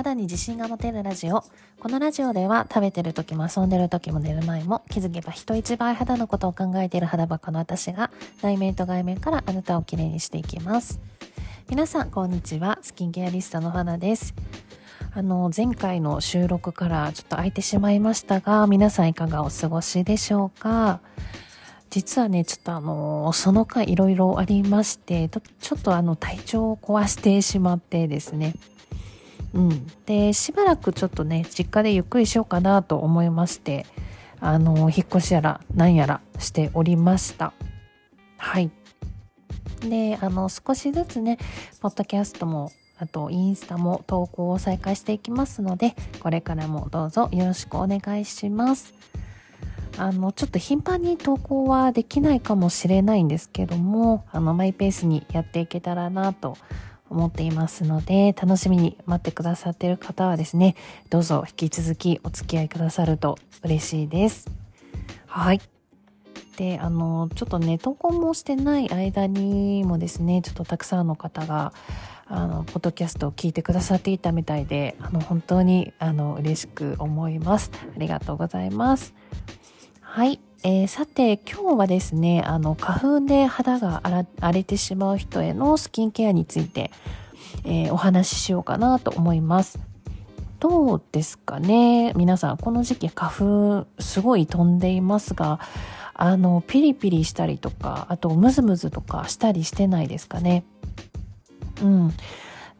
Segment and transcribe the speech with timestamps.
[0.00, 1.44] 肌に自信が持てるラジオ。
[1.78, 8.10] このラジオでは食べてる時も遊んでる時も寝る前も気づけば人一倍肌のことを考えている肌バカの私が
[8.40, 11.00] 内面と外面からあなたをきれいにしていきます。
[11.68, 12.78] 皆さん、こんにちは。
[12.80, 14.34] スキンケアリストの花です。
[15.12, 21.00] あの、前回の収録からちょっと空いてしまいましたが、皆さんいかがお過ごしでしょうか？
[21.90, 28.54] 実はね、ちょっとあの、その間いろいろありまして、ちょっとあの、体調を壊してしまってですね。
[29.54, 29.86] うん。
[30.06, 33.86] で、しばらくちょっとね、実家でゆっくりしようかなと思いまして、
[34.40, 37.52] あの、引っ越しやら何やらしておりました。
[38.38, 38.70] はい。
[39.80, 41.38] で、あの、少しずつね、
[41.80, 48.94] ポッドキャストも、あと、インスタも投稿を再開していきますので、これからもどうぞよろしくお願いします。
[49.98, 56.58] あの、ちょっと頻繁に投稿はできないかもしれないんですけども、あの、マイペースにやっていけたらなと思
[57.10, 60.76] 思っていますので、楽しみに待ってくださっている方はですね、
[61.10, 64.50] どうぞ引き続きお付き合いくださると嬉しいです。
[65.26, 65.60] はい。
[66.56, 71.72] で、あの、ちょっとね、投稿もしてない間にもですね、ちょっとたくさんの方が、
[72.26, 77.70] あの、ポッドキャストを聞いてくださっていたみたいで、あの、本当に、あの、嬉しく思います。
[77.96, 79.14] ありがとうございます。
[80.00, 80.38] はい。
[80.62, 86.90] えー、さて今日はですねあの花粉で肌が荒れてしまう人へのスキンケアについて、
[87.64, 89.78] えー、お話ししようかなと思います。
[90.58, 92.12] どうですかね？
[92.14, 95.60] 皆さんこの時期花粉すごい飛んでいますが
[96.12, 100.64] あのピリピリしたりとかあとムズムズとかしたりしてないですかね？
[101.82, 102.12] うん。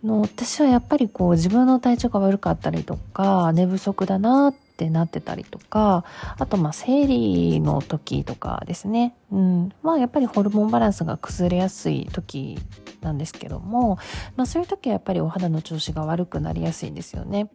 [0.05, 6.05] の私はやっぱりこう自分の体調が悪かったりとか寝不足だなっってなってたりとか、
[6.39, 9.15] あとまあ生理の時とかですね。
[9.31, 9.73] うん。
[9.83, 12.59] まあやっぱりホルモンバランスが崩れやすい時
[13.03, 13.99] なんですけども、
[14.37, 17.51] まあそういう時はやっぱりお肌の調子が悪くなりやすいんですよね。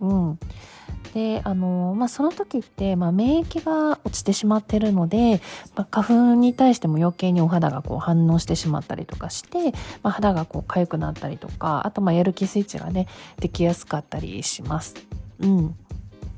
[0.00, 0.38] うん。
[1.14, 5.40] で、あの、まあ、その時って、まあ、免疫が落ちてしまってるので、
[5.74, 9.72] まあ、花粉に対しても余計にお肌がこう反応してしまったりとかして、
[10.02, 13.06] まあ、肌がこう痒くなったりとか、あとまあ、やる気スイッチがね、
[13.38, 14.94] できやすかったりします。
[15.38, 15.76] うん。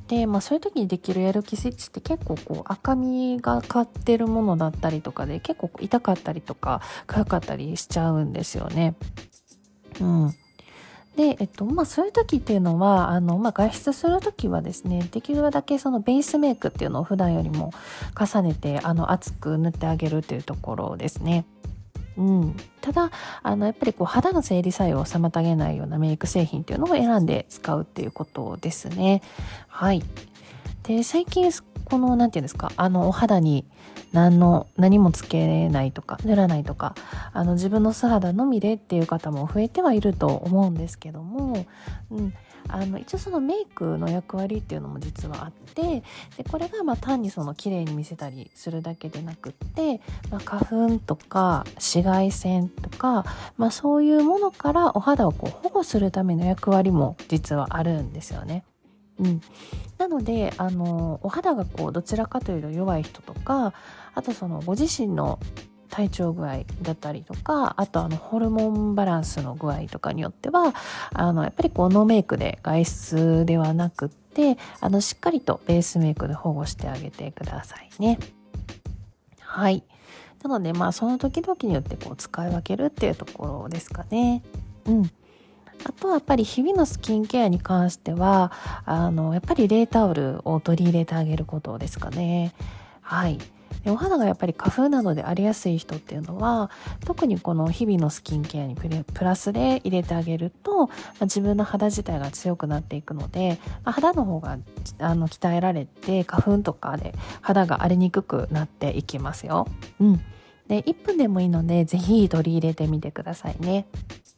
[0.09, 8.95] で、まあそういう時にできるやる気スイッチって結構こう赤みがかってるものだったりとかで結構痛かったりとか痒かったりしちゃうんですよね。
[10.01, 10.35] うん。
[11.17, 17.73] で、えっと、まあそういう時っていうのは、あの、まあ外出する時はですね、できるだけそのベースメイクっていうのを普段よりも
[18.17, 21.45] 重ねて、あの、厚く塗ってあげるっていうところですね。
[22.19, 23.13] うん、ただ
[23.45, 29.23] あのやっぱりこう肌の生理作用を妨げないようなメイク製品っていうのを選んで使うっていうことですね。
[29.69, 30.03] はい。
[30.83, 31.51] で最近
[31.85, 33.65] この何て言うんですかあのお肌に
[34.13, 36.95] 何の何もつけないとか塗らないとか
[37.33, 41.67] あの自分の素肌のみでっていう方も増えてはいると思うんですけども、
[42.11, 42.35] うん、
[42.69, 46.03] あの一応そのメイクの役割っていうのも実はあって
[46.37, 53.25] でこれがま単にその綺麗に見せたりするだけでなくって、まあ、花粉とか紫外線とか、
[53.57, 58.65] まあ、そういうものからお肌をこう保護するための役割も実はあるんですよね。
[59.21, 59.41] うん、
[59.99, 63.73] なのであのお肌がこうどちらかというと弱い人とか
[64.15, 65.41] あとそのご自身の
[65.91, 70.75] 体調具合だったりとかあとあのホルモンバランスの具合とかによっては
[71.13, 78.19] あのやっぱりこうノーメイクで外出ではなくってあのしっかりとベースメイクで保護してあげてくださいね。
[79.41, 79.83] はい。
[80.43, 84.43] なのでまあその時々によってこう使い分けるっていうところですかね。
[84.87, 85.11] うん。
[85.85, 88.53] あとはやっぱり日々のスキンケアに関しては
[88.85, 92.53] あのやっぱり冷タオルを取り入れてあげることですかね。
[93.01, 93.39] はい。
[93.85, 96.71] でお肌がやっぱり花粉などで荒れやすい人っていうのは
[97.05, 104.59] 特にこの日々のスキンケアにプラスで入れてあげると、まあ、自分の肌自体が強くなっていくので、まあ、肌の方が
[104.99, 109.67] あの鍛えられて花粉とかで肌が荒れにくくなっていきますよ。
[110.01, 110.21] うん。
[110.69, 113.87] で1分でもいいので是非取り入れてみてくださいね。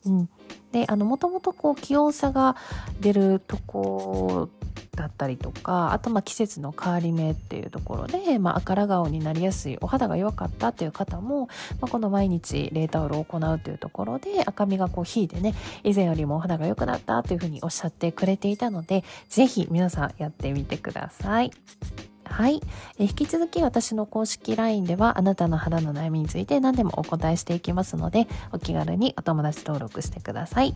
[0.07, 0.29] うん。
[0.73, 2.57] であのもともとこう気温差が
[3.01, 4.49] 出るとこ
[5.01, 11.47] だったりとかあとまあ季節の変わり目っていうところで、まあ、赤ら顔になりやすいお肌が弱かったっていう方も、
[11.81, 15.55] まあ、この毎日冷タオルを行うというところで赤みがこう引いてね
[15.85, 21.51] 以前よりもお肌が良くなったというふうにおっしゃってくれていたので是非皆さんやってみてください。
[22.31, 22.61] はい。
[22.99, 30.75] え引き続き私の公式 LINE ではあなたの肌の悩みについて何でもお答えしていきますので、お気軽にお友達登録してください。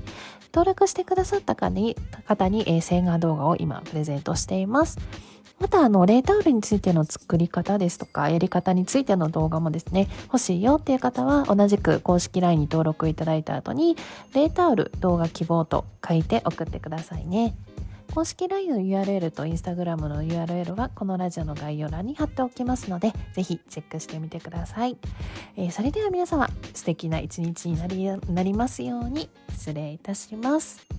[0.52, 1.96] 登録してくださった方に、
[2.26, 4.98] 方に、えー、洗顔動画を今プレゼントしています。
[5.60, 13.96] また、あの、冷タオルについての作り方ですとか、やり方についての動画もですね、欲しいよっていう方は、同じく公式 LINE に登録いただいた後に、
[14.34, 17.54] 冷タオル動画希望と書いて送ってくださいね。
[18.12, 24.96] 公式 LINE の URL と Instagram の URL はこのラジオの概要欄に貼っておきますので、ぜひチェックしてみてください。
[25.56, 30.93] えー、それでは皆様、素敵な一日になりなりますように失礼いたします。